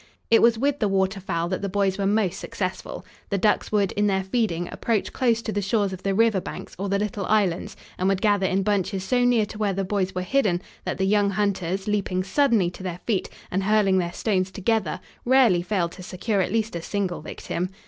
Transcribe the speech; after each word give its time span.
It 0.31 0.41
was 0.41 0.57
with 0.57 0.79
the 0.79 0.87
waterfowl 0.87 1.47
that 1.49 1.61
the 1.61 1.69
boys 1.69 1.99
were 1.99 2.07
most 2.07 2.39
successful. 2.39 3.05
The 3.29 3.37
ducks 3.37 3.71
would 3.71 3.91
in 3.91 4.07
their 4.07 4.23
feeding 4.23 4.67
approach 4.71 5.13
close 5.13 5.43
to 5.43 5.51
the 5.51 5.61
shores 5.61 5.93
of 5.93 6.01
the 6.01 6.15
river 6.15 6.41
banks 6.41 6.75
or 6.79 6.89
the 6.89 6.97
little 6.97 7.27
islands 7.27 7.77
and 7.99 8.09
would 8.09 8.19
gather 8.19 8.47
in 8.47 8.63
bunches 8.63 9.03
so 9.03 9.23
near 9.23 9.45
to 9.45 9.59
where 9.59 9.73
the 9.73 9.83
boys 9.83 10.15
were 10.15 10.23
hidden 10.23 10.59
that 10.85 10.97
the 10.97 11.05
young 11.05 11.29
hunters, 11.29 11.87
leaping 11.87 12.23
suddenly 12.23 12.71
to 12.71 12.81
their 12.81 12.99
feet 13.05 13.29
and 13.51 13.61
hurling 13.65 13.99
their 13.99 14.11
stones 14.11 14.49
together, 14.49 14.99
rarely 15.23 15.61
failed 15.61 15.91
to 15.91 16.01
secure 16.01 16.41
at 16.41 16.51
least 16.51 16.75
a 16.75 16.81
single 16.81 17.21
victim. 17.21 17.69